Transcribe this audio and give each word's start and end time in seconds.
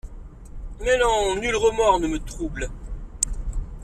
Mais 0.79 0.97
non: 0.97 1.35
nul 1.35 1.55
remords 1.55 1.99
ne 1.99 2.07
me 2.07 2.17
trouble. 2.17 2.67